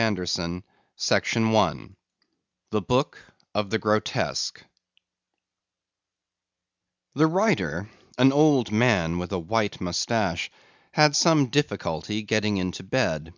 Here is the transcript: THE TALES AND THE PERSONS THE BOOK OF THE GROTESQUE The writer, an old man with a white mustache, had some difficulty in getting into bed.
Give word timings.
THE 0.00 0.14
TALES 0.14 0.38
AND 0.38 0.62
THE 0.98 1.14
PERSONS 1.20 1.90
THE 2.70 2.80
BOOK 2.80 3.18
OF 3.54 3.68
THE 3.68 3.78
GROTESQUE 3.78 4.64
The 7.16 7.26
writer, 7.26 7.90
an 8.16 8.32
old 8.32 8.72
man 8.72 9.18
with 9.18 9.30
a 9.30 9.38
white 9.38 9.78
mustache, 9.78 10.50
had 10.92 11.14
some 11.14 11.48
difficulty 11.48 12.20
in 12.20 12.24
getting 12.24 12.56
into 12.56 12.82
bed. 12.82 13.34